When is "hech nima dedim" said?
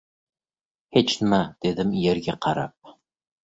0.97-1.95